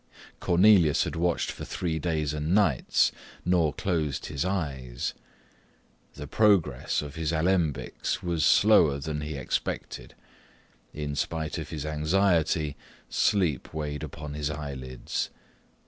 Cornelius 0.39 1.03
had 1.03 1.15
watched 1.15 1.51
for 1.51 1.63
three 1.63 1.99
days 1.99 2.33
and 2.33 2.55
nights, 2.55 3.11
nor 3.45 3.71
closed 3.71 4.25
his 4.25 4.43
eyes. 4.43 5.13
The 6.15 6.25
progress 6.25 7.03
of 7.03 7.13
his 7.13 7.31
alembics 7.31 8.23
was 8.23 8.43
slower 8.43 8.97
than 8.97 9.21
he 9.21 9.35
expected: 9.35 10.15
in 10.91 11.13
spite 11.15 11.59
of 11.59 11.69
his 11.69 11.85
anxiety, 11.85 12.75
sleep 13.09 13.75
weighed 13.75 14.01
upon 14.01 14.33
his 14.33 14.49
eyelids. 14.49 15.29